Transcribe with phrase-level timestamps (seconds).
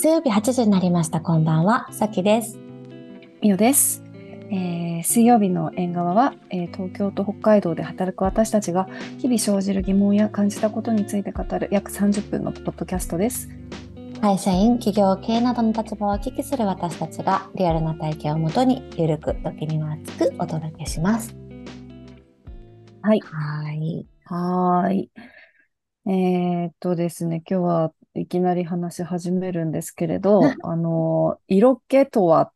[0.00, 1.20] 水曜日8時になりました。
[1.20, 1.92] こんばんは。
[1.92, 2.56] さきです。
[3.42, 4.04] みおです。
[4.48, 8.86] えー水曜日の縁側は、えー東京と北海道で働く私たちが
[9.18, 13.48] 日々生じる疑問や感じたことについて語る約30分のポッドキャストです。
[14.20, 21.36] 会社員、企業、経営などの立場をお聞きする私たちがリアルな体験をもとにゆるく時には熱くお届けします。
[23.02, 23.20] はい。
[23.20, 24.06] はい。
[24.26, 25.10] はーい。
[26.06, 32.52] えーっとですね、今日はいきなり話し始めるんですけれど、あの、色気とはっ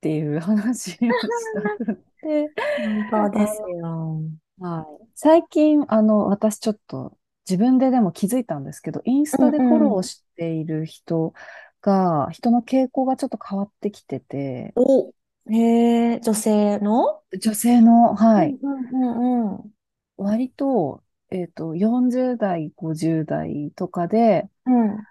[0.00, 4.22] ていう話をしたくて、本当ですよ。
[4.58, 5.06] はい。
[5.14, 7.16] 最近、あの、私ちょっと
[7.48, 11.34] 自分ででも気づいたんですけど、インスタでフォローしている人
[11.82, 15.12] が、人の傾向がちょっと変わってきてて、お、
[15.50, 17.22] へえ、女性の？
[17.38, 19.72] 女性の、はい、うんうんうん。
[20.16, 25.06] 割と、えっと、40代、50代とかでうん。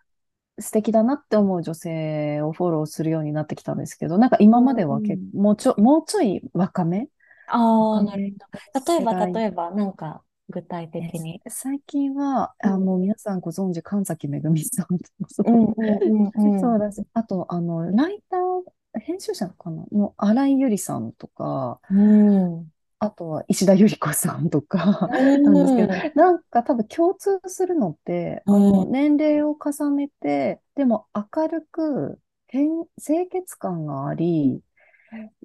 [0.60, 7.10] 素敵だなって思う女性をフォローするようになってきたんですけど、なんか今までは結うん構、もうちょ、もうちょい若め
[7.48, 8.48] ああ、若なるめほ
[8.82, 8.86] ど。
[8.96, 11.42] 例えば、例えば、なんか、具体的に？
[11.46, 16.76] え最近は、あ、うんもう皆さんご存知、神崎めぐみさんとか、そううんうん。
[16.76, 19.86] そうだし、あと、あの、ライター、編集者かな？
[19.92, 22.72] の新井ゆりさんとか、うん。
[23.00, 34.62] あとは石田ゆり子さんとか、うんなんですけど、なんか多分共通するのって、あの、うん年齢を重ねて、でも明るく、変清潔感があり、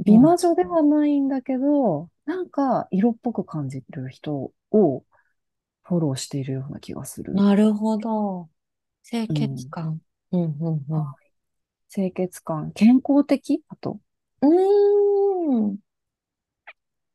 [0.04, 5.04] 美魔女ではないんだけど、なんか色っぽく感じる人を
[5.82, 7.34] フォローしているような気がする。
[7.34, 8.48] なるほど。
[9.02, 10.00] 清潔感。
[10.32, 11.04] うんうんうん。
[11.92, 13.64] 清潔感、健康的？
[13.68, 13.98] あと。
[14.42, 15.76] うーん。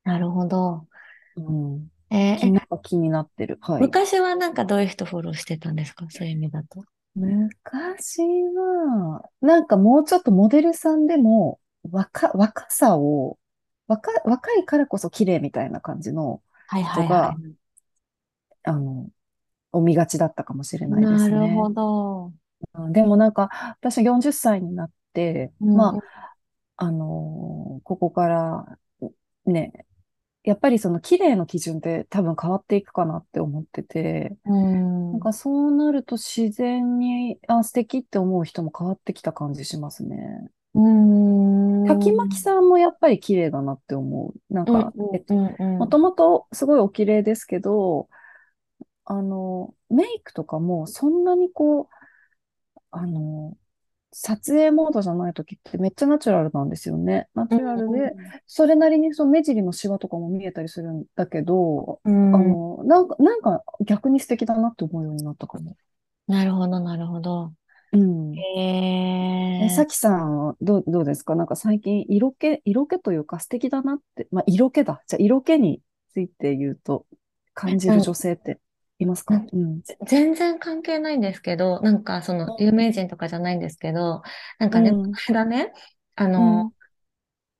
[0.06, 0.88] なるほど。
[1.36, 1.92] うん。
[2.10, 3.58] えーなんか気になってる。
[3.62, 3.96] はい。
[3.96, 6.06] 昔はなんかどういう人フォローしてたんですか？
[6.10, 6.84] そういう意味だと。
[7.16, 11.62] 昔は、なんかもうちょっとモデルさんでも、
[11.92, 13.40] 若、若さを、
[13.88, 17.38] 若、若いからこそ綺麗みたいな感じのはいはい人がは、
[18.64, 19.10] あの、
[19.74, 20.90] を見がちだったかもしれい。
[20.90, 21.38] ないですね。
[21.38, 22.34] なるほど。
[22.74, 23.50] うんでもなんか、
[23.80, 26.02] 私40歳になって、うんま
[26.78, 28.80] あ、あのーここから、
[29.46, 29.86] ね、
[30.46, 35.12] やっぱりその綺麗の基準って多分変わっていくかなって思ってて、うん。
[35.14, 40.18] なんかそうなると自然に、あ、素敵って思う人も変わってきた感じしますね。
[40.76, 41.86] うん。
[41.88, 44.54] 滝巻さんもやっぱり綺麗だなって思う。
[44.54, 48.08] なんか、もともとすごいお綺麗ですけど、
[49.04, 51.88] あの、メイクとかもそんなにこう、
[52.92, 53.58] あの、
[54.18, 57.28] 撮影モードじゃない時ってめっちゃナチュラルなんですよね。
[57.36, 58.14] ナチュラルで、
[58.48, 65.76] それなりにその目尻のシワとかも見えたりするんだけど、うんあの、なんか、なんか逆に素敵だなって思うようになったかも。
[66.28, 67.52] なるほど、なるほど。
[67.92, 68.34] うん。
[68.38, 69.70] え。
[69.70, 71.36] さきさんはどう、どうですか？
[71.36, 75.04] なんか最近色気、色気というか素敵だなって、まあ色気だ。
[75.08, 75.82] じゃあ色気に
[76.14, 77.06] ついて言うと
[77.54, 78.60] 感じる女性って
[79.00, 79.46] いますか？
[79.54, 79.82] うん。
[80.08, 84.22] 全然関係ないんですけど、なんかその有名人とかじゃないんですけど、
[84.60, 85.16] なんかね、うん。
[85.28, 85.74] この間ね、
[86.16, 86.72] あうのん、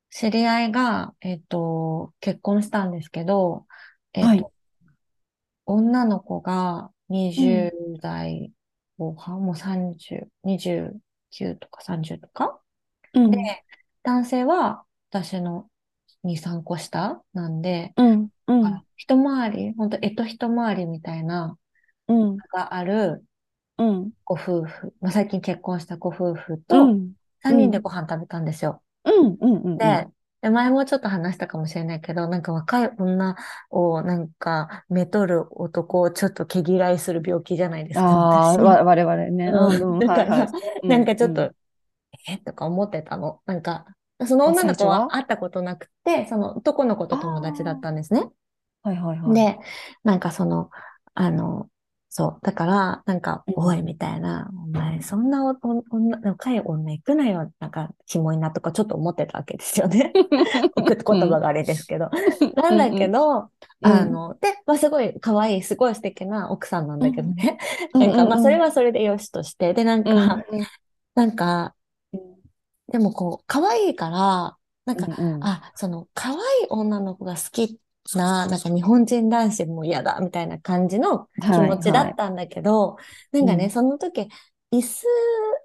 [0.10, 3.68] 知り合いが、えっと、結婚したんですけど、
[4.14, 4.40] えっはい。
[4.40, 4.54] と、
[5.66, 8.54] 女の子が20代
[8.98, 12.60] 後半、もう30、29とか30とか？
[13.14, 13.32] うん。
[13.32, 13.66] で、
[14.04, 15.70] 男性は私の
[16.26, 18.30] 2、3個下なんで、うん。
[18.48, 18.62] うん。
[18.64, 21.58] だから一回り、本当えっと一回りみたいな、
[22.08, 22.44] うん。
[22.52, 23.26] がある
[23.78, 24.12] うん。
[24.26, 27.16] ご夫婦、まあ、最近結婚したご夫婦うとん。
[27.44, 28.84] 3人でご飯食べたんですよ。
[29.04, 29.38] うん。
[29.42, 29.56] うん。
[29.64, 29.80] うん。
[29.80, 30.08] で、
[30.42, 33.36] で前もちょっと話したかもしれないけど、なんか若い女
[33.72, 38.18] をなんかめとる男をちょっと毛嫌いする病気じゃないですか。
[38.34, 39.52] ああ、我々ね。
[39.52, 39.98] うん。
[40.00, 41.56] なんかちょっと、うん
[42.28, 42.38] え？
[42.40, 43.42] とか思ってたの。
[43.46, 43.95] なんか、
[44.28, 48.30] その女の子はは会ったことなくて、その男の子と友達だったんですね。
[48.84, 49.36] はいはいはい。
[49.36, 49.60] で、
[50.04, 50.70] なんかその、
[51.14, 51.70] あの、
[52.10, 52.46] そう。
[52.46, 60.14] だから、なんか、うんおい、みたいな、お前、そんなおお女、若い女行くなよ、なんか、キモいなとか、ちょっと思ってたわけですよね。
[60.16, 62.10] 言葉があれですけど。
[62.56, 63.50] なんだけど、うん
[63.82, 67.58] あの、で、まあ、すごい可愛い、すごい素敵な奥さんなんだけどね。
[67.94, 70.04] うん なんか、まあ、うんそれはそれでよしとして、で、なん。
[70.04, 70.44] か、
[71.16, 71.76] なんか、
[72.92, 75.52] でもこう、可愛いから、なんか、うんうん。
[75.52, 77.80] あ、その、可愛い女の子が好き
[78.14, 82.98] な、なんか日本人男子も嫌だ、みたいな感じの気持ちだったんだけど、
[83.32, 83.72] なんかね、うん。
[83.72, 84.30] その時、
[84.72, 85.06] 椅子、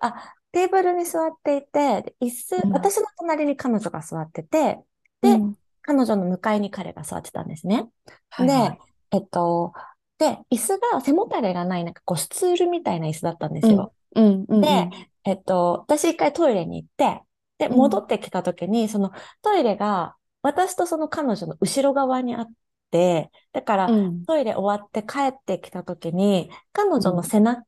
[0.00, 2.72] あ、テーブルに座っていて、で椅子、うん。
[2.72, 4.82] 私の隣に彼女が座ってて、
[5.20, 5.56] で、うん。
[5.82, 7.90] 彼女の向かいに彼が座ってたんですね。
[8.31, 8.76] はいはい。
[8.76, 8.81] で、
[9.12, 9.72] えっと、
[10.19, 13.94] で、椅子が背もたれがない、なんかこう、スツールみたいな椅子だったんですよ。
[14.17, 14.20] う
[14.61, 14.90] で、
[15.25, 17.22] えっと、私一回トイレに行って、
[17.58, 19.12] で、うん戻ってきた時に、その
[19.43, 22.46] トイレが私とその彼女の後ろ側にあっ
[22.90, 24.25] て、だから、うん。
[24.25, 27.64] トイレ終わって帰ってきた時に、彼女の背中。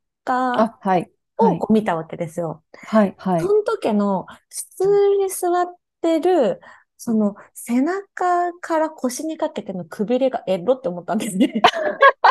[1.38, 2.62] をこう見たわけですよ。
[2.72, 3.14] はい。
[3.18, 3.46] はいそ。
[3.46, 5.66] の時の普通に座っ
[6.00, 6.60] てる、
[6.96, 11.62] その背中から腰にかけてのくびれがエロって思ったんですね。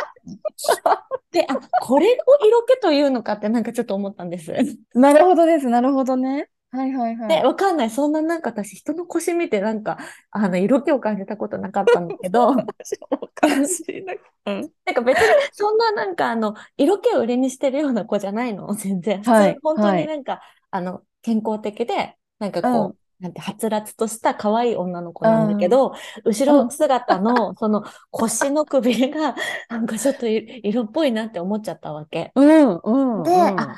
[1.31, 4.51] で、あ、これを色気というのかってなんかちょっと思ったんです。
[4.93, 5.67] なるほどです。
[5.69, 6.49] なるほどね。
[6.71, 7.43] はいはいはで、い。
[7.43, 7.89] わかんない。
[7.91, 9.97] そんななんか私人の腰見てなんか、
[10.31, 12.49] あの、色気を感じたことなかったんだけど、
[13.11, 14.15] おかしいな。
[14.45, 14.73] うん。
[14.85, 19.23] なんか別にそんななんかあの、色気を売りにしてるような子じゃないの、全然。
[19.23, 20.41] 普通はいに本当はいになんか、
[20.71, 25.93] あの、健康的で、なんかこう、なんて、はつらつとした可愛い女の子なんだけど、
[26.25, 29.35] 後ろ姿のその腰のくびれが、
[29.69, 32.31] なんかちょっとい色っぽいなって思っちゃったわけ。
[32.35, 33.59] うん、うん、でうん。
[33.59, 33.75] あ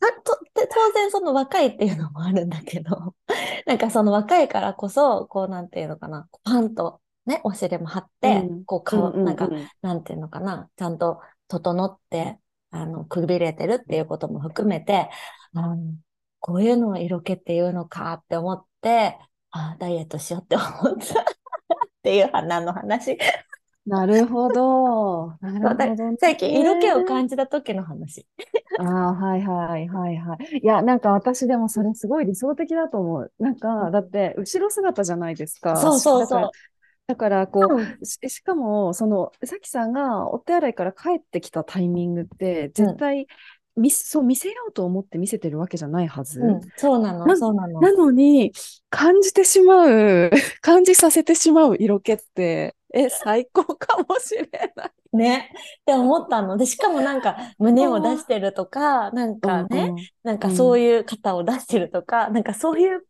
[0.00, 3.14] あと、で、当然その若いっていうのもあるんだけど、
[3.66, 12.38] なんかその若いからこそ、こうなんていうのかな、パンとね、お尻も張って、うんこううん顔、うんなんかうんなんていうのかな、ちゃんと整って、
[12.70, 15.10] あの、くびれてるっていうことも含めて、
[15.54, 15.94] あの
[16.46, 18.73] こういうのを色気っていうのかって思って、
[19.50, 21.24] あダイエットしようって思った っ
[22.02, 23.18] ていう花の話？
[23.86, 25.36] なるほど。
[25.40, 26.16] なるほどね。
[26.18, 28.26] 最近色気を感じた時の話。
[28.76, 30.58] ああ、はいはいはいはい。
[30.62, 33.32] いや、なんか私でもそれすごい理想的だと思う。
[33.38, 35.76] なんか、だって、後ろ姿じゃないですか。
[35.76, 36.50] そうそうそう
[37.06, 43.26] だから、こうんう、し、しかも、その、さきさんがお手洗いから帰ってきたタイミングって、絶対、
[43.76, 46.40] 見せ、そう見せようと思って見せてるわけじゃないはず。
[46.40, 47.80] うん、そうなの、なそうなの。
[47.80, 48.52] なのに、
[48.90, 50.30] 感じてしまう、
[50.62, 54.90] 感じさせてしまう色気って、え、最高かもしれない。
[55.16, 55.50] ね。
[55.80, 56.56] って思ったの。
[56.56, 59.92] で、しかもなんか胸を出してるとか、なんかね、
[60.22, 63.04] なんかそういう肩を出してるとか、なんかそういう、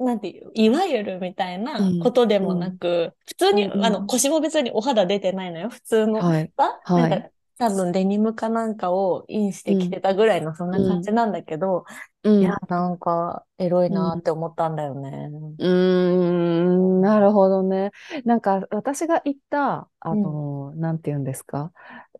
[0.00, 5.68] なんていう、いわゆるみたいなことでもなく、普通に、うんあの、腰も別にお肌出てないのよ。
[5.68, 6.52] 普通のはい。
[6.56, 7.28] さ、はいなんか
[7.60, 11.84] 多分デニムかなんかをインしてきてたぐらいのそんな感じなんだけど、
[12.24, 15.28] うんいや、なんかエロいなって思ったんだよね。
[15.58, 17.90] うーん、なるほどね。
[18.24, 21.72] なんか私が言った、あの、なんて言うんですか？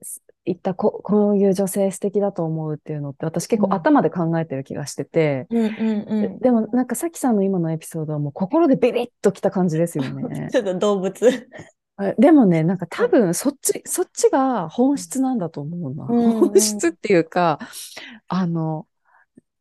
[0.03, 6.39] す言ったこ、こういう女性素敵だと思うっていうのって私結うん構頭で考えてる気がしてて、うんうんうん。
[6.41, 10.49] でもなんかさきさんの今のエピソードはもう心でビビッときた感じですよね。
[10.51, 11.49] ちょっと動物。
[12.01, 16.07] あでもね、なんか多分そっち、そっちが本質なんだと思うな。
[16.09, 17.59] うんうん本質っていうか、
[18.29, 18.87] あの、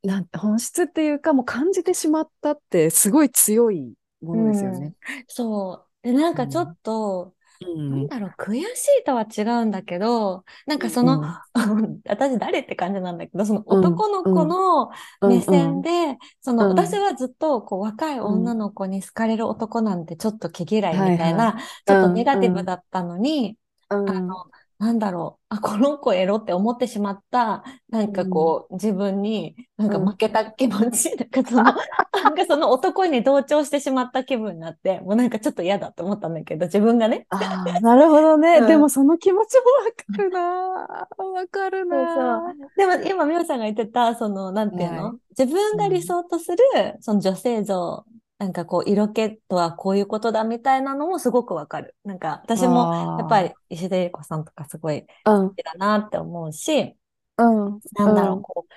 [0.04, 4.94] なん本質っていうかもう感じてしまったってすごい強いものですよね。
[5.28, 6.08] そう。
[6.08, 7.90] で、なんかちょっと、うん。
[7.90, 11.22] なんだろう、悔しいとは違うんだけど、なんかその、
[12.08, 14.92] 私誰って感じなんだけど、その男の子の
[15.26, 16.78] 目線で、その、うん。
[16.78, 23.58] 私はずっとこう若い女の子に好かれる男なんてちょっと毛嫌いみたいはいな、ちょっとネガティブだったのに、
[23.90, 24.06] うん。
[24.06, 31.64] あの、なんだろう、あ、この子エロって思ってしまった、なんかこう、自分に、なんか負けた気持ち、なんかその、
[32.24, 37.28] なんかその男に同調してしまった気分になって、もうなんかちょっと嫌だと思ったんだけど、自分がね。
[37.30, 38.60] ああ、なるほどね。
[38.60, 38.68] うん。
[38.68, 40.40] でもその気持ちもわかるな。
[40.42, 42.54] わかるな。
[42.78, 45.18] でも今、みおさんが言ってた、その、なんていうの、はい。
[45.38, 46.58] 自分が理想とする、
[47.02, 48.06] その女性像、
[48.40, 51.96] なんかこう、色気とはこういうことだみたいなのもすごくわかる。
[52.06, 56.96] なんか、私も、やっぱり石田ゆり子さんとかすごいうん、好きだなって思うし、
[57.38, 58.42] うん、なんだろう、うん。
[58.42, 58.74] こう、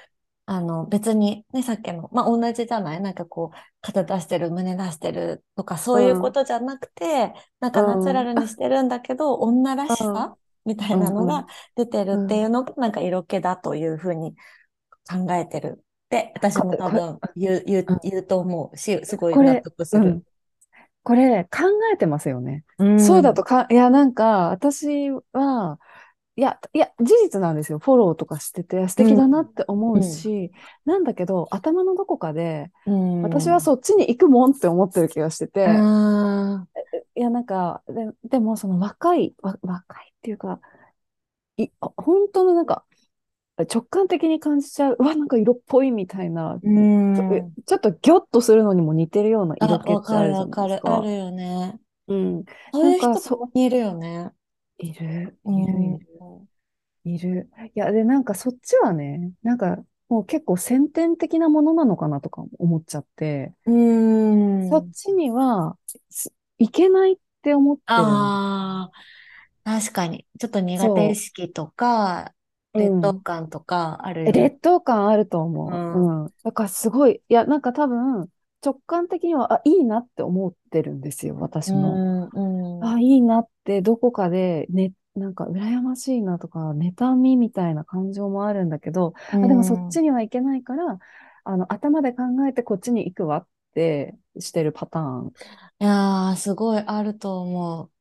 [0.46, 3.00] あの、別にね、さっきの、まあ、同じじゃない？
[3.00, 14.34] なんかこう、肩出してる、胸出してるとか、そういうことじゃなくて、なんかナチュラルにしてるんだけど、女らしさみたいなのうんが出てるっていうのが、なんか色気だというふうに
[15.08, 15.84] 考えてる
[16.18, 20.22] って、私も多分言う、言ううん、言うと思うし、すごいこれ納得するうん。
[21.02, 22.64] これ考えてますよね。
[22.78, 25.78] うんそうだとか、いや、なんか、私は、
[26.36, 27.78] いや、いや、事実なんですよ。
[27.78, 30.50] フォローとかしてて素敵だなって思うし、
[30.84, 36.64] なんだけど、頭のどこかで、うん私はそっちに行くもんって思ってる気がしてて、あ
[37.14, 40.60] いや、なんか、で、でも、その若い、わ、若いっていうか、
[41.56, 42.84] い、あ本当のなんか、
[43.58, 47.54] 直感的に感じちゃう、うわ、なんか色っぽいみたいな、ーうん。
[47.66, 50.62] ちょっとギョッとするのにも似てるようなあ、色気ってあわかるるじゃわかる。
[50.62, 50.84] ないですか。
[50.84, 51.80] あるよね。
[52.08, 52.44] うん。
[52.72, 54.32] そういう人そもいるよね。
[54.78, 56.48] いる、うんいる、いる、
[57.04, 57.50] いる。
[57.74, 64.60] いや、で、なんかそっちはね、なんか、もう結構先天的なものなのかなとか思っちゃって、うん。
[64.60, 65.78] そっちには、
[66.10, 68.90] すいけないって思ってるんあ
[69.64, 70.26] あ、確かに。
[70.38, 72.41] ちょっと苦手意識とか、う
[72.76, 73.24] 劣等ん。
[73.24, 74.50] 感とかあるえよね。
[74.50, 75.98] 劣等感あるとう思う。
[76.00, 76.08] ん。
[76.24, 76.34] うん。
[76.42, 78.30] だからすごい、いや、なんか多分、
[78.64, 81.36] 直感的には、あ、いいなって思ってるんですよ、
[81.66, 82.04] う私も。
[82.26, 89.90] ん、うん、あ、いいなってどこかで、ね、なんか羨ましいなとか、妬みみたいな感情もあるんだけど、うあ、でもそっん。
[89.90, 90.98] ちにはいけないから、
[91.44, 95.34] あの、頭で考えてこっちに行くわってしてるパターン。
[95.80, 97.92] いやー、すごいあると思う。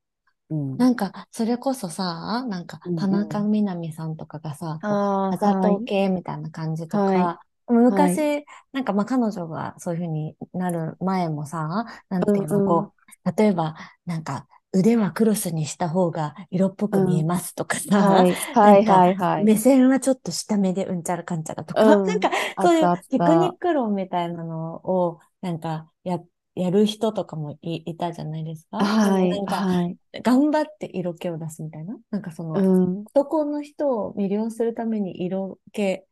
[0.51, 0.77] うん。
[0.77, 3.45] なんか、それこそさ、なんか、うん田中うん。
[3.45, 5.83] みな実さんとかがさ、こう、ああ、あざとはい。
[5.85, 7.31] 系みたいな感じとはい。
[7.31, 7.41] か、
[7.89, 8.25] はい。
[8.25, 12.87] 昔、なんかまあ彼女がそういう風になる前もさ、なんうていうの、んうん。
[12.87, 12.93] こ
[13.25, 17.25] う、例えば、なんか、腕はクロスにした方が色っぽく見えうん。
[17.25, 18.35] ますとかさ、はい。
[18.61, 19.51] なんか、はいはいはい。
[19.51, 22.31] 目線はちょっと下目でうんちゃらかんちゃらとか、う なんか、ん。
[22.55, 23.59] あそういうテクニッた。
[23.59, 26.19] ク論みたいなのを、なんか、や、
[26.61, 28.99] やる人とかもい、いたじゃないですか？
[29.03, 29.43] ではい。
[29.43, 29.97] もなんか、はい。
[30.23, 31.97] 頑張って色気を出すみたいな？
[32.11, 33.07] なんかそうの、ん。
[33.13, 36.03] 男の人を魅了するために色気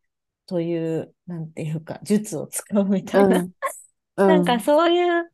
[0.47, 3.37] という、なんていうか、術を使うみたいな。
[3.37, 3.51] うん。
[4.17, 4.61] うなんかん。
[4.61, 5.31] そういう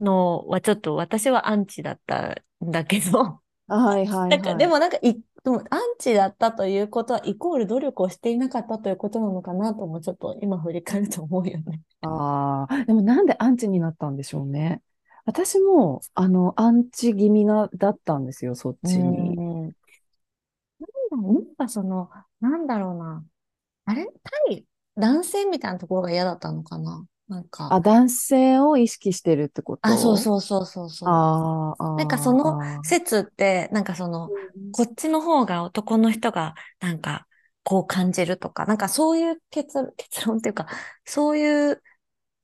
[0.00, 4.64] のはちょっと私はアンチだったんだけど、はいはいなんか、はい。
[4.64, 11.80] でもなんかい、でもアンチだったということは、イコール努力をしていなかったということなのかなとも、ちょっと今振り返ると思うよね。
[12.02, 14.82] ああ、でもなんでアンチになったんでしょうね。
[15.24, 19.36] 私も、あの、アンチ気味な、だったんですよ、そっちに。
[19.36, 19.64] ん。
[19.64, 19.72] なん
[21.56, 22.10] かその、
[22.42, 23.24] なんだろうな。
[23.86, 24.06] あれ？
[24.46, 31.20] 対男性みたいなところが嫌だったのかななんか、あ、男性を意識してるってこあ、そうとそうそうそうあそう。
[31.78, 32.84] あ、なんかそああ、のああ。
[32.84, 37.26] 説って、なんかその、うんこっちの方が男の人が、なんか、
[37.64, 40.66] こう感じるとか、なんかそういう結論、結論っていうか、
[41.04, 41.82] そういう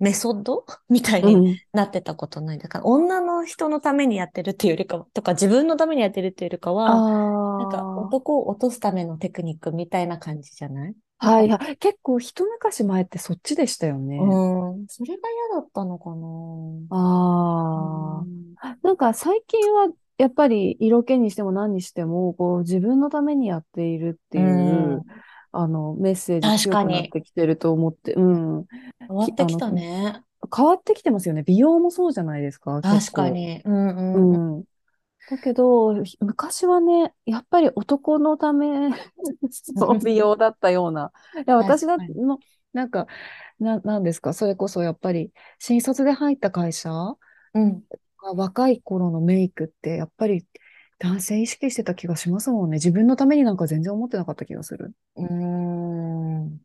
[0.01, 0.67] メソッド？
[0.89, 1.61] みたいにうん。
[1.73, 2.59] なってたことない。
[2.59, 7.05] だから、女の人のためにやってるっていうよりかは、とか、自分のためにやってるっていうよりかは、あ
[7.59, 10.97] なんか、あ、男を落とすためのテクニックみたいな感じじゃない？
[11.19, 11.77] はいはい。
[11.79, 14.41] 結構一昔前ってそっちでしたようね。
[14.75, 16.27] ーん、それが嫌だったのかな。
[17.77, 18.77] うーあん、あ。
[18.83, 24.53] なんか最近はやっぱり色気にしても何にしても、こう自分のためにやっているってい
[24.95, 27.15] う、ん、あの、メッセージ強くなっ確かに。
[27.15, 28.67] てきてると思って、うん。
[29.07, 30.25] 変わっき、あの、てきたね。
[30.55, 31.43] 変わってきてますよね。
[31.45, 32.83] 美容もそうじゃないですか。
[32.83, 33.63] 確かに。
[33.65, 34.65] うんううんうん。
[35.33, 35.37] ん。
[35.37, 38.91] だけど、ひ昔はね、やっぱり男のため
[39.77, 41.13] の美容だったような。
[41.37, 41.97] いや、私だ。
[41.99, 42.39] の、
[42.73, 43.07] なんか、
[43.59, 46.91] な、なんですか、それこそやっぱり、新卒で入った会社
[47.55, 47.85] うん。
[48.37, 50.47] 若い頃のメイクって、やっぱり
[50.99, 52.77] 男性意識してた気がしますもんね。
[52.77, 54.95] 自分のためになんか全然思ってなかった気がする。
[55.17, 56.61] うーん。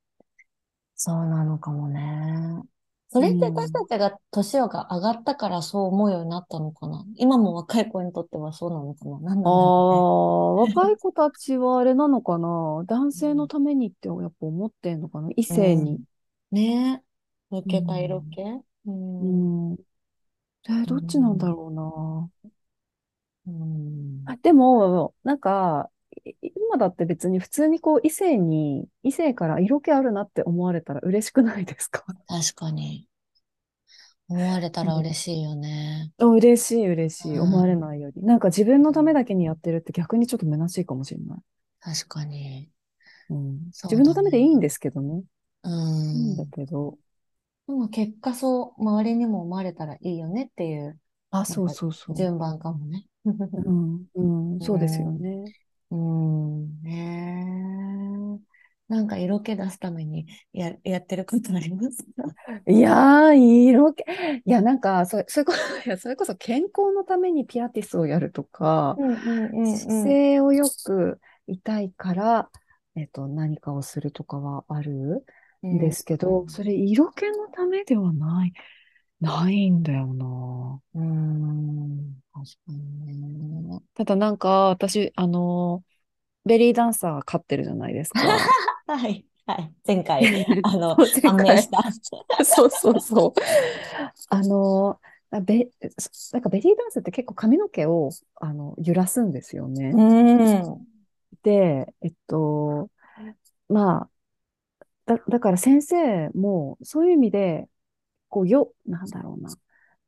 [0.95, 2.61] そうなのかもね。
[3.09, 3.87] そうれって私たん。
[3.87, 7.05] ちが年が上がったからそう思うようになったのかな？
[7.15, 9.19] 今も若い子にとってはそうなのかな？
[9.19, 10.05] なんだろうね。
[10.05, 12.83] あ、 若い子たちはあれなのかな？
[12.87, 13.49] 男性のうん。
[13.49, 15.29] ためにってやっぱ思ってんのかな？
[15.35, 15.99] 異う性に。
[15.99, 16.03] ん。
[16.51, 17.03] ね
[17.51, 17.55] え。
[17.55, 18.31] 抜うけた色ん。
[18.31, 18.41] 気？
[18.85, 19.53] ううん。
[19.71, 19.77] うん。
[20.69, 21.51] えーどっちなんだん。
[21.51, 22.31] ろうな。
[23.45, 24.33] うん。
[24.33, 25.98] あでも、なんか、い
[26.69, 32.05] 今だって別に普通にこう異性に、異性から色気あるなって思われたら嬉しくないですか？
[32.27, 33.09] 確かに。
[34.29, 36.13] 思われたら嬉うんしいよね。
[36.19, 37.39] あ嬉しい嬉うしい。
[37.39, 37.77] 思われん。
[37.77, 38.21] ないより。
[38.23, 41.39] なんか自分のためだけにやってるって逆にちょっと虚しいかもしれない。
[41.81, 42.71] 確かに。
[43.29, 44.13] うん、自分の。
[44.13, 45.23] ためでいいんですけどね。
[45.63, 45.69] う
[46.13, 46.51] いいんだん。
[46.51, 46.97] けど。
[47.67, 50.99] でも結果そう周りにも思われたらいいよねっていう、
[51.31, 53.07] あ、そうそうそ順番かもね。
[53.65, 53.71] う。
[53.71, 55.19] うん、うん、う そうですよん。
[55.19, 55.51] ね。
[55.91, 56.81] うん。
[56.81, 58.93] ねえ。
[58.93, 62.09] なんか色気出すためにや、やってることありますか？
[62.67, 63.35] いやー、
[63.69, 64.01] 色気。
[64.45, 70.19] いや、なんか、それ、それこそ、 いや、それこそ健康のためにピラティスをやるとか、うんうん姿うんうん。
[70.19, 72.49] 勢をよく痛いから、
[72.95, 75.25] えっと、何かをするとかはある
[75.67, 78.53] んでうんすけど、それ色気のためではない、
[79.21, 80.81] ないんだよな。
[80.95, 82.21] うん。
[82.39, 83.79] うん確かにね。
[83.95, 85.83] ただなんか、私、あの、
[86.45, 88.21] ベリーダンサー飼ってるじゃないですか。
[88.87, 89.25] はい。
[89.45, 89.73] はい。
[89.85, 90.23] 前回、
[90.63, 91.31] あの、前回。
[91.31, 91.83] 判明した。
[92.45, 93.33] そうそうそう。
[94.29, 94.99] あの、
[95.43, 95.69] ベ、
[96.33, 99.91] なんかベリーダンスって結構髪の毛をあの揺らすんですよね。
[99.95, 100.87] うん。
[101.43, 102.89] で、えっと、
[103.67, 104.09] まあ、
[105.05, 107.67] だ、だから先生もそういう意味で、
[108.29, 109.49] こうよ、なんだろうな。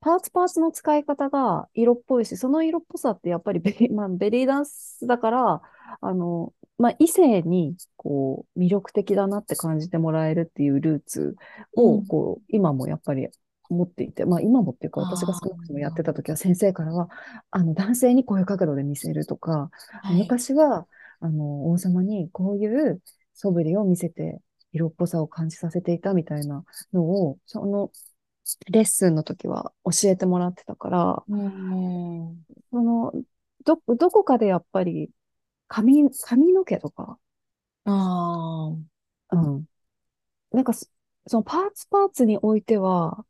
[0.02, 5.62] パーツパーツの使い方が色っぽいし、その色っぽさってやっぱりベリー、 まあ、ベリーダンスだから、
[6.02, 11.36] あの、まあ、異性にこう魅力的だなって感じてもらえるっていうルーツ
[11.76, 12.08] を、うん。
[12.08, 13.28] こう、今もやっぱり
[13.70, 16.04] 持っていて、まあ今もっていうか私があ少なくともやってあ。
[16.04, 17.10] た時は先生からは、
[17.52, 19.70] あの男性にこういう角度で見せるとか、
[20.02, 20.18] はい。
[20.18, 20.88] 昔は、
[21.20, 23.00] あの、王様にこういう
[23.36, 24.42] 素振りを見せて、
[24.74, 27.92] 色っぽさを感じさせていたみたいなのを、その
[28.70, 32.46] レッスンの時は教えてもらってたから、うん。
[32.72, 33.14] その、
[33.66, 35.10] ど、どこかでやっぱり
[35.68, 37.18] 髪、髪の毛とか、
[37.86, 38.74] あ
[39.32, 39.36] あ。
[39.36, 39.66] うん。
[40.52, 40.88] なんかそ、
[41.28, 43.26] そのパーツパーツにおいては、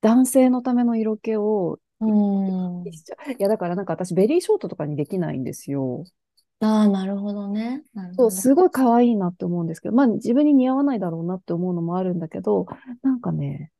[0.00, 2.84] 男性のための色気を、うん。
[2.84, 2.90] い
[3.38, 6.04] や、だからなんか私ベリーショートとかにできないんですよ。
[6.60, 7.82] ああ、なるほどね。
[8.16, 8.30] そう。
[8.30, 12.66] すごい可愛いなって思うんですけど、まあ自分に似合わないだろうなって思うのもあるんだけど、
[13.02, 13.72] なんかね、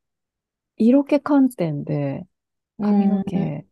[0.77, 2.27] 色気観点で
[2.81, 3.67] 髪のうん毛、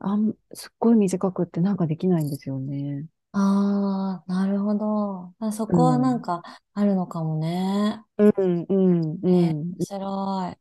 [0.00, 3.06] あん、すっごい短くってなんかできないんですよね。
[3.32, 5.34] ああ、なるほど。
[5.38, 8.02] あそこはなんかあるのかもね。
[8.18, 9.76] うん、うん、うねん。
[9.78, 10.58] 面白い。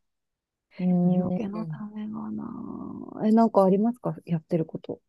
[0.80, 1.14] うん。
[1.14, 2.46] 色気のためがな。
[3.26, 4.16] え、なんかありますか？
[4.26, 5.00] やってること。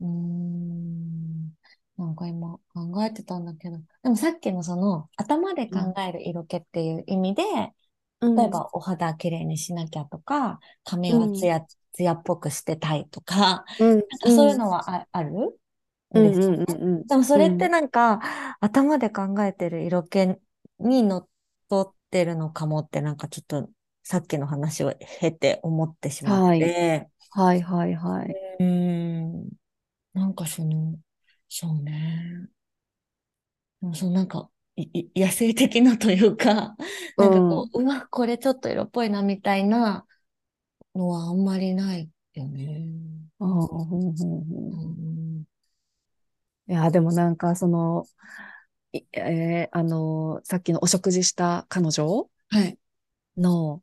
[0.00, 1.56] うーん。
[1.96, 3.78] なんか今考えてたんだけど。
[4.02, 7.42] でもさっきのその頭で考える色気っていう意味で、
[8.36, 11.60] 例えばお肌きれいにしなきゃとか、髪はツヤ、
[11.92, 15.50] ツヤっぽくしてたいとか、うん、そういうのはあ、あるん
[16.14, 17.06] うん、ですうん、うん、うん。
[17.08, 18.20] でもそれってなんか、
[18.60, 20.26] 頭で考えてる色気
[20.78, 21.28] にのっ
[21.68, 23.70] とってるのかもってなんかちょっと
[24.02, 28.38] さっきの話を経て思ってしまって、はい、はい、はい。
[28.58, 29.48] うーん、
[30.14, 30.98] なんかその、
[31.48, 32.48] そうね。
[33.80, 34.61] でもそのなんか、いい
[35.16, 36.76] 野生的なというか、
[37.16, 40.06] なんかこう、うわ、これちょっと色っぽいなみたいな
[40.94, 42.86] のはあんまりないよね。
[43.40, 45.44] うんうんうんうん、
[46.68, 48.04] いや、でもなんか、その、
[48.92, 52.78] いえーあの、さっきのお食事した彼女はい。
[53.36, 53.82] の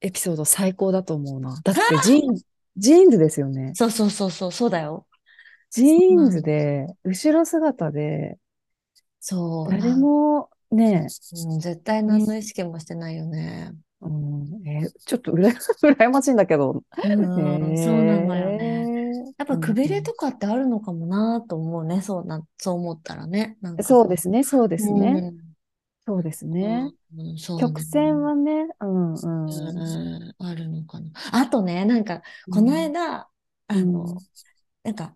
[0.00, 1.60] エピソード最高だと思うな。
[1.64, 2.46] だってジーンズ、
[2.76, 3.72] ジーンズですよね。
[3.74, 5.06] そうそうそうそう、そうだよ。
[5.70, 8.38] ジーンズで、後ろ姿で、
[9.20, 9.70] そう。
[9.70, 11.06] 誰もね、
[11.46, 13.72] うん、絶対何の意識もしてないよね。
[14.00, 15.50] うん、えーちょっとうら、
[15.82, 16.82] 羨ましいんだけど。
[17.04, 18.58] うん、そうなんだよね。
[18.58, 19.34] ね。
[19.38, 22.00] やっぱくびれとかってあるのかもなと思うね。
[22.00, 23.56] そうな、そう思ったらね。
[23.60, 25.20] なんかそうですね、そうですね。
[25.24, 25.48] うん
[26.06, 26.90] そうですね。
[27.60, 29.44] 曲線はね、うんうん。
[29.44, 31.10] うん、あるのかな。
[31.32, 33.28] あとね、なんか、この間、
[33.66, 34.18] あの、うん
[34.84, 35.14] なんか、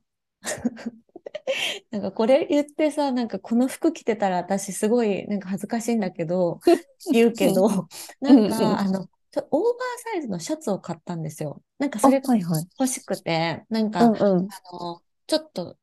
[1.90, 6.61] なんかこれ言ってさ、なんかこの服着てたら私すごいなんか恥ずかしいんだけど、
[7.11, 7.88] 言うけど、
[8.21, 9.09] なんかあの、
[9.51, 11.62] オーバーサイズのシャツを買ったんですよ。
[11.79, 12.68] なんかそれあはいはい。
[12.79, 14.53] 欲しくて、なんか、うんうん。
[14.73, 15.79] あの、ちょっと、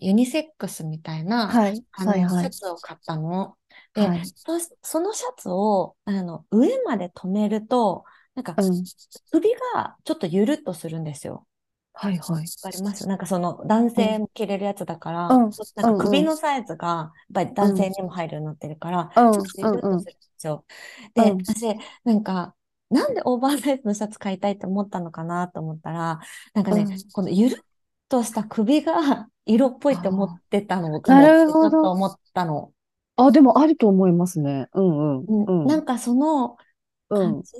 [0.00, 1.84] ユニセックスみたいな、はい。
[1.92, 2.50] あの、はいはいシャ。
[2.50, 3.56] ツを買ったの。
[3.94, 4.34] で、はい。
[4.34, 8.84] そそのシャツを、あの、上まで留めると、なんか、うん。
[9.30, 11.46] 首がちょっとゆるっとするんですよ。
[11.96, 12.44] はいはい。
[12.62, 20.64] わかりますなんかその男性も着れるやつだから、うんなんか首のサイズがやっぱり男性にも入るようになってるから、うんちょっとゆるっとするんですよ。
[21.14, 22.54] で、うん私、なんか、
[22.90, 26.20] なんでオーバーサイズのシャツ買いたいと思ったのかなと思ったら、
[26.52, 27.64] なんかね、うんこのゆるっ
[28.08, 32.72] とした首が色っぽいって思ってたのなるほどょっと思ったの。
[33.16, 34.68] あ、でもあると思いますね。
[34.74, 35.66] うんうん。
[35.66, 36.56] なんかその
[37.10, 37.32] うん。
[37.32, 37.52] 感じ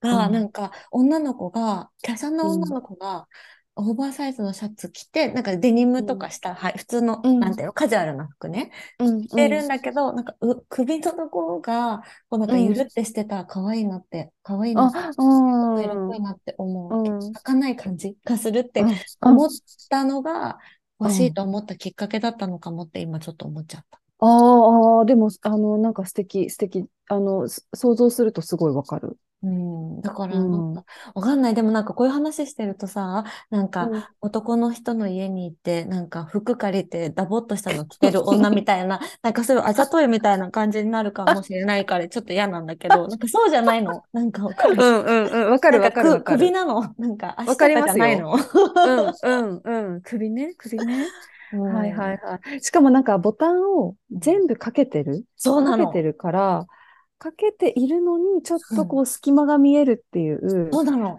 [0.00, 3.28] が、うんなんか女の子が、華奢な女の子が、
[3.74, 9.22] オーバーサイズのシャツ着て、なんかデニムとかした、はい、普通の、うんなんていうの、カジュアルな服ね、うん。
[9.22, 15.82] 着てるんだけど、なんかう首のところが、こうなんかゆるってしてたら可愛いなって、可愛いなって、あ、うん。
[15.82, 17.10] 色っぽいなって思う。
[17.10, 17.32] うん。
[17.32, 19.50] 儚い感じがするってうん思っ
[19.88, 20.58] たのが、
[21.00, 23.98] 欲しいと思ったきっかけだったのかもって今ちょっと思っちゃった。
[24.20, 26.86] あーあー、でも、あの、なんか素敵、素敵。
[27.08, 29.18] あの、す想像するとすごいわかる。
[29.44, 31.54] うん、だから、うんなんか、わかんない。
[31.54, 44.02] でもなんかこういう話してるとさ、なんかうん男の人の家に行って、なんか服借りてダボっとしたの着てる 女みたいな、なんかそういうあざといみたいな感じになるかもしれないから、ちょっと嫌なんだけど、なんかそうじゃないの？
[44.12, 44.76] なんかわかる？
[44.78, 45.50] うんうんうん。
[45.50, 46.38] わかるなんかくわかるわかる。
[46.38, 46.94] 首なの？
[46.98, 48.34] なんか足とかわかりますよじゃないの。
[49.24, 50.00] うんうんうん。
[50.02, 51.06] 首ね、首ね？
[51.52, 52.60] うんはいはいはい。
[52.62, 55.24] しかもなんかボタンを全部かけてる？
[55.36, 55.86] そうなの。
[55.86, 56.66] かけてるから、
[57.22, 60.70] かけているのにちょっとこう隙間が見えるっていう。
[60.72, 61.18] そうなの。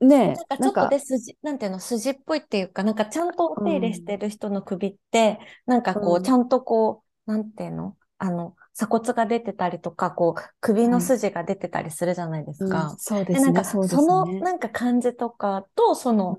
[0.00, 12.94] ねなんかちょっとで筋、なんていうの、筋っぽいっていうか、なんかちゃんとお手入れしてる人の首って、なんかこう、うんちゃんとこう、なんていうのあの、鎖骨が出てたりとか、こう、首の筋が出てたりするじゃないですうんか。
[12.98, 14.40] そうでで、なんか、すね、その、ね。
[14.40, 16.38] なんか感じとかと、その、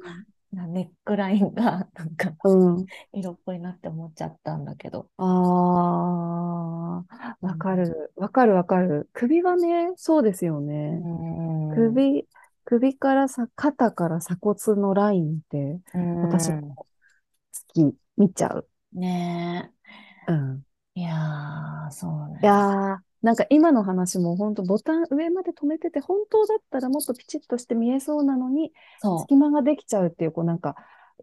[0.51, 2.75] なネックラインが、なんか、うん。
[2.77, 5.09] うん色っぽいなって思っちゃったんだけど。
[5.17, 5.25] ああ、
[7.41, 8.11] わかる。
[8.15, 9.09] わかるわかる。
[9.13, 10.99] 首はね、そうですよね。
[11.03, 11.75] うん。
[11.75, 12.27] 首、
[12.65, 16.85] 首からさ、肩から鎖骨のラインって、うん、私も好
[17.73, 18.67] き、見ちゃう。
[18.93, 19.71] ね
[20.27, 20.63] うん。
[20.95, 21.01] え。
[21.01, 22.53] いやー、そういやね。
[22.53, 30.75] ー、なんか今の話も本当ボタン上まで止めてて、本当だったらもっとピチッとして見えそうなのに、そ隙間ができちゃうっていう、こうなんか、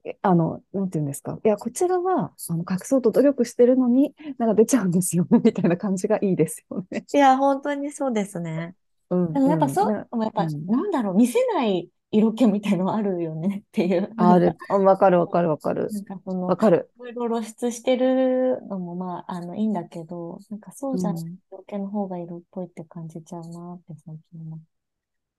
[0.05, 1.39] えあの、なんていうんですか？
[1.43, 7.05] いや、こちらは、あの、隠そうと努力してるのに、なんか出ちゃうんですよね、みたいな感じがいいですよね。
[7.13, 7.17] う。
[7.17, 8.75] いや、本当にそうですね。
[9.09, 14.13] うん、でもやっぱそう、やっぱ、うんなんだろう、見せない色気みたいのあるよねっていう。
[14.19, 14.57] ある。
[14.69, 15.93] あわかるわかるわかる。
[15.93, 16.91] なんかその、わかる。
[16.97, 24.61] いろいろ露出してるのもまあ、あの、いいんだけど、なんかそうじゃないうん色気の方が色っぽいって感じちゃうなって最近思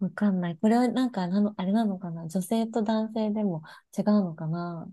[0.00, 0.56] わかんない。
[0.56, 2.28] これはなんかなの、あれなのかな？
[2.28, 3.62] 女性と男性でも
[3.96, 4.88] 違うのかな？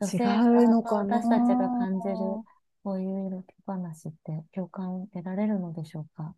[0.00, 1.16] 女違性うのとかな？
[1.16, 2.16] 私たちが感じる
[2.84, 6.34] こういう色気話って共感得られるのでしょうか？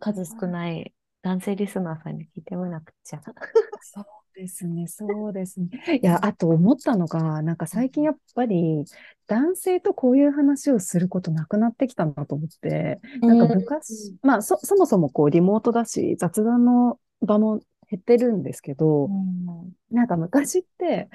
[0.00, 3.20] 数少ない男性リスナーさんに聞いてみなくちゃ。
[3.80, 5.68] そうですね、そうですね。
[6.02, 8.84] いや、あと思ったのが、なんか最近やっぱり
[9.26, 19.72] 男性とこういう話をすることなくなってきたなと思って、なんか昔、まあそ、そもそもこうリモートだし、雑談の場も減ってるんですけど、うん。
[19.90, 21.10] なんか昔って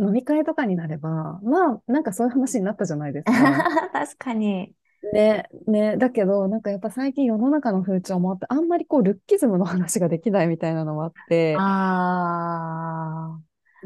[0.00, 3.32] 飲み会とかになれば、まあ、なんかそういう話になったじゃないですか。
[3.92, 4.74] 確かに。
[5.12, 13.38] ね、ね、だけど、なんかやっぱ最近世の中の風潮もあって、あんまりこうルッキズムの話ができないみたいなのもあって、あ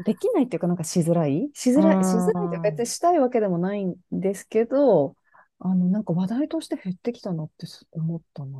[0.05, 1.49] できないっていうかなんかしづらい？
[1.53, 1.93] しづあ。
[1.93, 5.15] らい、しづらいってうん別にしたいわけでもないんですけど、
[5.59, 8.59] あの、なんか話題として減ってきたなって思ったな。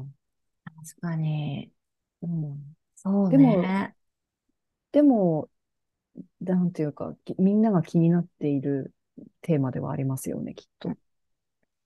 [0.65, 1.71] 確かに。
[2.21, 2.75] うん。
[2.95, 3.95] そうでもね。
[4.91, 5.49] でも、
[6.41, 8.93] なんていうか、きみんなが気になっている
[9.41, 10.91] テーマではありますよね、きっと。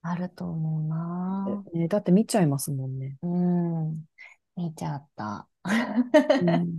[0.02, 1.64] あると思うな。
[1.74, 3.18] ね、だって見ちゃいますもんね。
[3.24, 4.06] うん。
[4.56, 5.48] 見ちゃった。
[5.66, 6.70] うん。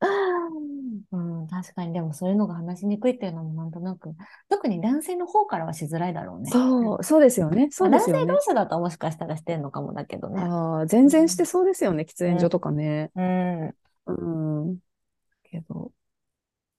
[1.12, 4.14] うん、確かに、でもそういうのが話しにくいっていうのもなんとなく、
[4.48, 6.50] 特に男性の方からはしづらいだろうね。
[6.50, 7.68] そう、そうですよね。
[7.70, 8.52] そうですよねまあ男性同。
[8.52, 10.40] 士だともしかしたらしてんのかもだけどね。
[10.42, 13.10] ああ、全然してそうですよね、喫煙所とかね。
[13.14, 13.74] うん。
[14.06, 14.12] う
[14.72, 14.78] ん。
[15.44, 15.92] けど、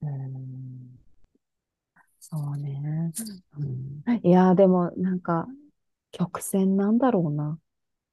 [0.04, 1.00] うん。
[2.20, 3.12] そうね。
[3.58, 5.48] うん、いやー、でも、なんか、
[6.12, 7.60] 曲線なんだろうな。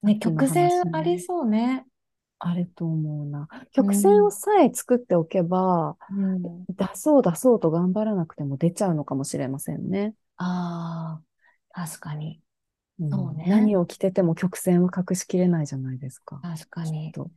[0.02, 1.86] ね、さっきの曲線ありそうね。
[2.38, 3.48] あれと思うな。
[3.72, 6.66] 曲線をさえ作っておけば、うん。
[6.68, 10.14] 出そう出そうと頑張らなくても出ちゃうのかもしれませんね。
[10.36, 11.20] あ
[11.72, 12.42] あ、確かに。
[13.00, 16.40] うんそうね何を着てても曲線は隠しきれないじゃないですか。
[16.42, 17.06] 確かに。
[17.06, 17.30] きっと。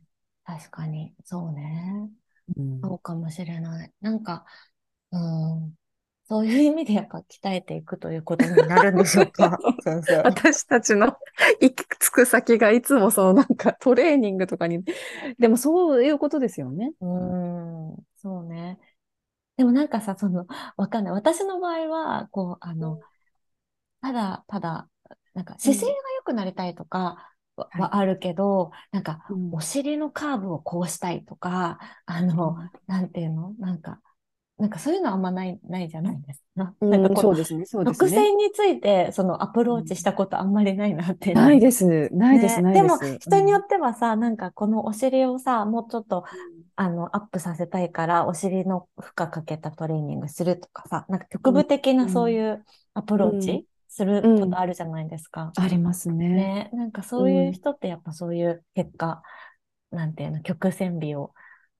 [0.44, 1.14] 確かに。
[1.24, 2.10] そうね。
[2.56, 3.92] うんそうかもしれない。
[4.00, 4.44] なんか、
[5.10, 5.74] うん。
[6.26, 10.16] そういう意味でやっぱ鍛えていくということになるんでしょうか、 先生。
[10.22, 11.16] 私たちの
[11.60, 14.82] 行き着く先がいつもそのなんかトレーニングとかに、
[15.38, 16.92] でもそういうことですよね。
[17.00, 17.08] うー
[17.92, 18.78] ん、そうね。
[19.56, 21.12] でもなんかさ、その、わかんない。
[21.12, 23.00] 私の場合は、こう、あの、
[24.00, 24.88] ただ、ただ、
[25.34, 27.94] なんか姿勢が良くなりたいとかは,、はい。
[27.96, 29.50] あるけど、なんか、うん。
[29.52, 33.54] お尻のカーブをこうしたいとか、あの、なんていうの？
[33.58, 34.00] なんか、
[34.58, 36.74] なんかそういうのあんまない、ないじゃないですか。
[36.80, 38.10] う んなんかこそうですね、そうです伏ね。
[38.10, 42.62] 線について、そのアプローチしたことあんまりないなっていうのないです、ないです、ね。
[42.62, 42.82] ないです。
[42.82, 46.24] でも、人によっってはさ、なんかこのお尻をさ、もうちょっと、
[46.76, 52.64] あの、アップさせたいから、お尻の負荷かけたトレーニングするとかさ、なんか局部的なそういう
[52.94, 53.38] アプローうん。
[53.38, 55.52] チすることあるじゃないですか。
[55.56, 56.28] ありますね。
[56.34, 59.22] ね、なんかそういう人ってやっぱそういう結果、
[59.90, 61.32] なんていうの、曲線美を、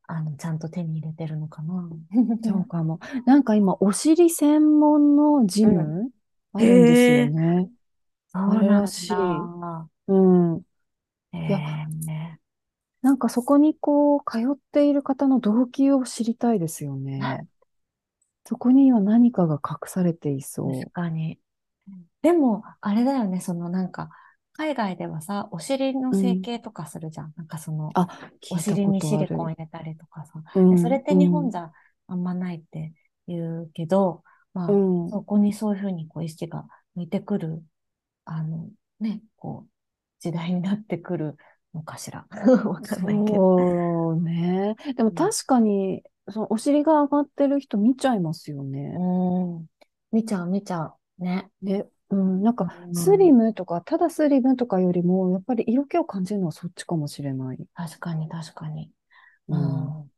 [0.07, 1.89] あの、ちゃんと手に入れてるのかな。
[2.43, 3.01] そうかも。
[3.27, 6.13] なんか今、お尻専門のジム
[6.53, 7.69] あるんですよね。
[8.29, 9.89] そうあれなんらしいだ。
[10.07, 10.15] う
[10.57, 10.63] ん。
[11.33, 11.59] えいや。
[13.03, 17.21] なんかそこにこう、通っている方の動機を知りたいですよね。
[18.47, 20.93] そこには何かが隠されていそう確。
[20.93, 21.39] かに。
[22.23, 24.11] でも、あれだよね、そのなんか、
[24.57, 27.33] 海外ではさ、お尻の整形とかするじゃん。
[27.37, 27.93] なんかその、
[28.53, 29.27] お尻にシリ。
[29.27, 30.43] コン入れたりとかさ。
[30.55, 31.73] うんでそれって日本じゃ
[32.07, 32.93] あんまないって
[33.27, 37.63] 言うけど、まあ、うんそこにそういうふうにこう意識が向いてくる、
[38.25, 38.69] あの、
[39.01, 39.71] ね、こう、
[40.21, 41.37] 時代になってくる
[41.75, 42.27] のかしら。
[42.65, 43.59] わかんないけど。
[43.59, 44.77] そうね。
[44.97, 48.95] でも確かに、そのお尻が上がってる人見ちゃいますよね。
[48.99, 49.67] うん。
[50.13, 50.95] 見ちゃう、見ちゃう。
[51.19, 51.51] ね。
[51.63, 57.67] ね、うん、なんかうんスリムとか、ただスリムとかよりも、やっぱり色気を感じるのはそっちかもしれない。
[57.75, 58.93] 確かに、確かに。
[59.49, 60.11] ううんん。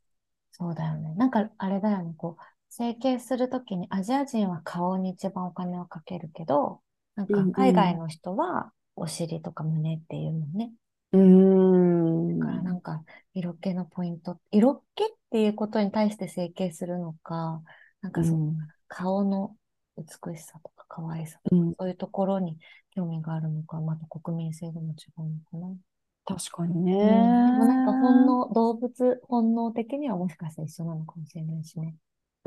[0.53, 1.15] そうだよね。
[1.17, 2.15] なんか、あれだよね。
[2.17, 6.83] こう、整形するときに、アジア人は顔に一番お金をかけるけど、
[7.17, 10.73] なんかうんうん海外の人はお尻とか胸っていうのね。
[11.13, 12.17] うーん。
[12.29, 13.05] だからなんか
[13.35, 17.63] 色気のポイント、色気っていうことに対して整形するのか、
[18.01, 18.45] なんかその
[18.89, 19.57] 顔の
[19.97, 22.59] 美しさとか可愛さうんそういうところに
[22.91, 25.77] 興味があるのか、また国民性でも違うのかな。
[26.25, 26.93] 確かにね。
[26.93, 31.95] うん、でもなんか本能、動物本能的にはもしかしたら一緒なのかもしれないしね。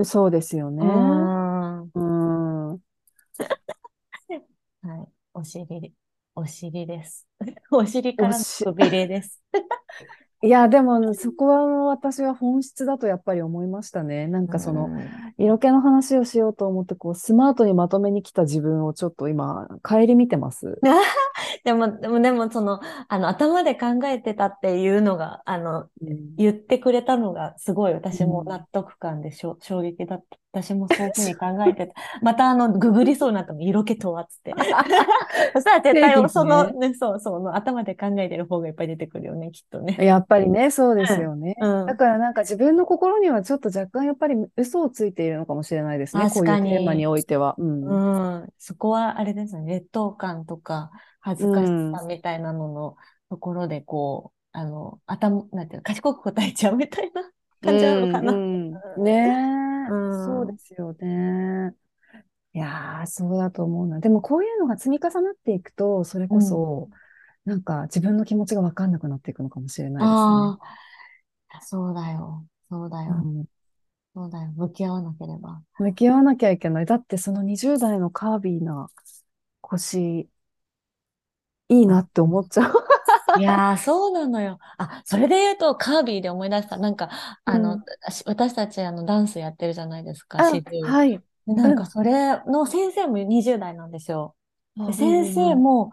[0.04, 0.84] そうですよね。
[0.84, 1.84] うん。
[2.72, 2.80] うん。
[4.82, 5.08] はい。
[5.34, 5.94] お尻、
[6.36, 7.28] お尻です。
[7.72, 9.42] お尻からのくびれです。
[10.42, 14.28] いや、でも、そこは私は本質だとやっぱり思いましたね。
[14.28, 15.00] なんかその、うん
[15.42, 20.82] 色気の話をしようと思って、こう、スマートにまとめに来た自分をちょっと今、顧みてます。
[21.64, 30.38] でも、でも、でも、その、あの、頭で考えてたっていうのが、あの、うん言ってくれたのが、すごい私もうん納得感でしょ、衝撃だった。
[30.52, 31.94] 私もそういうふうに考えてた。
[32.24, 34.56] また、あの、ググりそうになったの、色気とはっつって。
[35.54, 39.98] そしたら絶対、その、ね、そう、そう、の頭で考えてる方がいっぱい出てくるよね、きっとね。
[40.00, 41.56] やっぱりね、そうですよね。
[41.62, 46.30] うんだからなんか自分の心にはちょっと若干やっぱり嘘をついているのかもしれないですね。
[46.30, 47.56] こういうテーマにおいては。
[47.58, 47.84] うん。
[47.84, 52.98] うん、そこはあれですね、劣等感とか恥ずかしさみたいなのの
[53.30, 58.34] ところで、こう、あの、頭、なんていうの、賢く答えちゃうみたいな感じなのかな。
[58.34, 59.12] うんうんね
[59.88, 61.76] え、うんそうですよね。
[62.54, 64.00] いやー、そうだと思うな。
[64.00, 66.90] でもこういうのが積み重なっていくと、それこそ、
[67.46, 70.58] なんか自分の気持ちが分かんなくなっていくのかもしれないあ
[71.50, 72.46] あ、そうだよ。
[72.70, 73.16] そうだよ。
[73.16, 73.34] ですね。
[73.40, 73.46] うん
[74.16, 74.52] そうだよ。
[74.54, 75.64] 向き合わなければ。
[75.78, 76.86] 向き合わなきゃいけない。
[76.86, 78.90] だってその20代のカービィな
[79.62, 80.30] 腰、
[81.70, 82.74] いいなって思っちゃう。
[83.34, 84.58] いやー、そうなのよ。
[84.78, 86.78] あ、それで言うと、カービィで思い出した。
[86.78, 87.10] なんか、
[87.46, 91.24] あの、うんし私たち、あの、ダンスやってるじゃないですか、あ、始終はい。
[91.48, 94.36] でなんか、うんそれの先生も20代なんですよ。
[94.88, 95.92] でうん先生も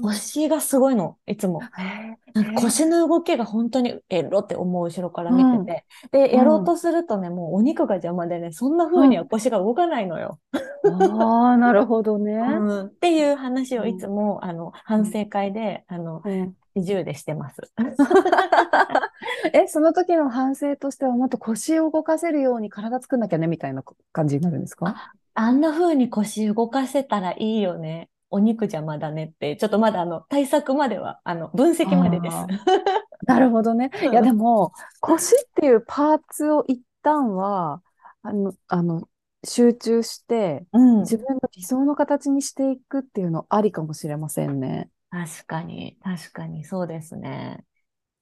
[0.00, 1.60] 腰がすごいの、いつも。
[1.62, 6.18] へなんか腰の動きが本当にエロって思う後ろから見てて。
[6.26, 10.38] で、うんやろうとするとね、もうお肉が邪魔でね、そんな風には腰が動かないのよ。
[10.84, 12.32] ああ、なるほどね。
[12.34, 17.60] うんっていう話をいつも、あの、反省会で、あの、うん40でしてます。
[19.52, 25.12] え、その時の反省としては、もっと腰を動かせるように体作んなきゃね、みたいな感じになるんですか？
[25.34, 28.08] あんな風に腰動かせたらいいよね。
[28.32, 32.36] お肉邪魔だねって、ちょっとまだあの、対策までは、あの、分析までです。
[32.36, 32.46] あ
[33.26, 33.90] なるほどね。
[34.00, 37.82] いや、でも、腰っていうパーツを一旦は、
[38.22, 39.08] あの、あの、
[39.44, 41.00] 集中して、うん。
[41.00, 44.88] 自分の理想の形にしていくっていうのありかもしれませんね。
[45.10, 47.64] 確かに、確かに、そうですね。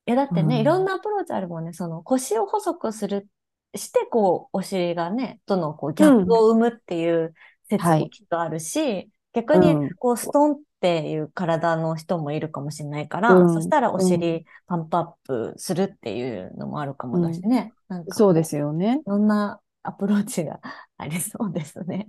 [0.07, 1.73] いや、だってね、うんいろんなアプローチあるもんね。
[1.73, 3.29] その腰を細くする、
[3.77, 7.35] して、こう、お尻がね、とのこうギャップを生むっていう
[7.69, 17.73] 説もはいきっとあるし、逆にうん、こう、ストンっていう体の人もいるかもしれないから、うんそしたらお尻パンプアップするっていうのもあるかもだしね。
[17.89, 19.01] なんかそうですよね。
[19.07, 20.61] いろんなアプローチが
[20.97, 22.09] ありそうですね。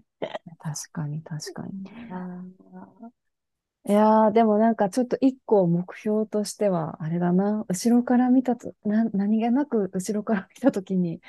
[0.60, 1.72] 確かに、確かに。
[2.12, 2.44] あ
[3.84, 11.20] いやー、でもなんかちょっと一個目標としては、あれだな、後ろから見たと、な、何気なく後ろから見たときに、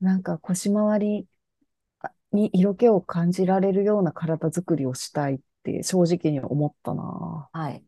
[0.00, 1.26] なんか腰回り
[2.34, 7.48] に色気を感じられるような体作りをしたいって正直に思ったな。
[7.54, 7.84] ーはい。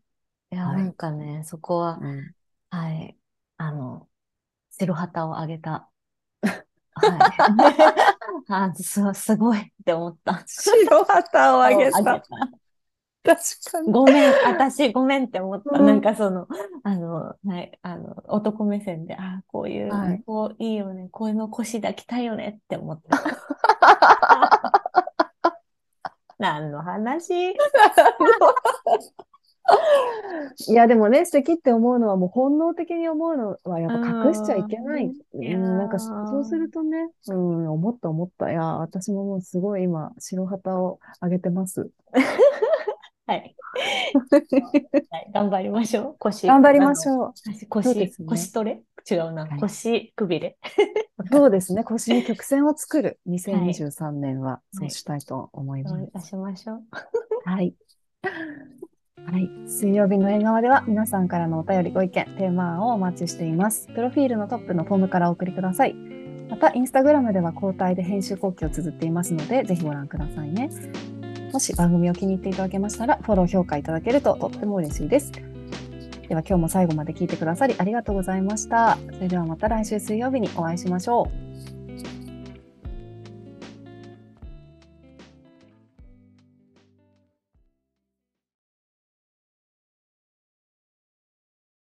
[0.52, 2.34] いや、はいなんかね、そこは、うん、
[2.70, 3.16] はい。
[3.58, 4.08] あの、
[4.70, 5.90] 白旗をあげた。
[6.42, 6.64] は
[8.46, 8.46] い。
[8.48, 10.42] あ、す、すごいって思った。
[10.46, 11.98] 白旗をあげた。
[11.98, 12.22] あげ
[13.26, 13.92] 確かに。
[13.92, 15.78] ごめん、私ごめんって思った。
[15.80, 16.46] うんなんかその、
[16.84, 23.18] あの、はい、あの、男目線で、あ、こういう、はいこういいよね、こういうの腰抱きたいよねって思ってた。
[26.38, 27.52] 何の話？
[30.68, 35.06] いや、でもね、素敵って思うのはもう本能的に思うのはやっぱ隠しちゃいけない。
[35.06, 38.50] うんなんかそうするとね、うん、思った思った。
[38.50, 41.90] いや、私ももうすごい今、白旗をあげてます。
[43.26, 43.56] はい。
[45.10, 46.16] はい、頑張りましょう。
[46.18, 46.46] 腰。
[46.46, 47.12] 頑張りましう。
[47.12, 47.32] ょう。
[47.68, 48.82] 腰、ね腰トレ？
[49.08, 49.46] 違うな。
[49.46, 50.56] はい腰くびれ。
[51.32, 53.18] そうですね、腰に曲線を作る。
[53.28, 55.94] 2023年はそうしたいと思います。
[55.96, 56.82] そういたしましょう。
[57.44, 57.74] はい。
[58.22, 59.50] はい。
[59.66, 63.88] 水曜日の縁側では皆さんからのお便りご意見、テーマ案をお待ちしています。
[63.88, 65.94] プロフィールのトップのフォームからお送りください。
[66.48, 70.70] また、インスタグラムでは交代で編集後期を綴っていますので、ぜひご覧くださいね。
[71.56, 75.32] もし番組を気に入っていただけましたら、フォロー、評価いただけるととっても嬉しいです。
[75.32, 78.98] では今日も最後まで聞いてくださりありがとうございました。
[79.10, 81.55] それではまた来週水曜日にお会いしましょう。